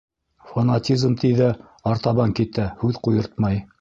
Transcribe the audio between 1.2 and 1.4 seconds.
ти